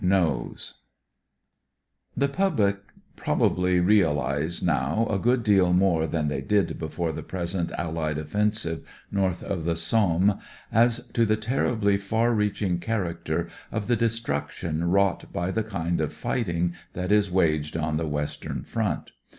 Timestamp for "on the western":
17.77-18.63